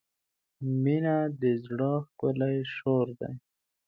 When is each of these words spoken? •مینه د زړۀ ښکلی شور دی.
•مینه 0.83 1.17
د 1.41 1.43
زړۀ 1.65 1.93
ښکلی 2.05 2.57
شور 2.75 3.07
دی. 3.19 3.33